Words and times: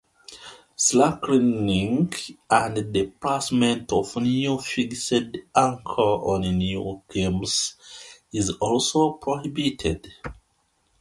Slacklining 0.75 2.39
and 2.49 2.91
the 2.91 3.05
placement 3.21 3.91
of 3.93 4.15
new 4.15 4.57
fixed 4.59 5.13
anchors 5.55 5.95
on 5.95 6.41
new 6.41 7.03
climbs 7.07 7.75
is 8.33 8.49
also 8.59 9.11
prohibited. 9.11 10.11